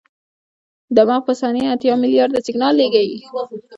[0.95, 3.17] دماغ په ثانیه اتیا ملیارده سیګنال لېږي.